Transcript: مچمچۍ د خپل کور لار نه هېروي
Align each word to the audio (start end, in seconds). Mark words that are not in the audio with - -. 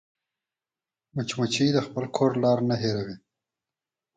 مچمچۍ 1.13 1.69
د 1.75 1.79
خپل 1.87 2.03
کور 2.15 2.31
لار 2.43 2.59
نه 2.69 2.75
هېروي 2.81 3.15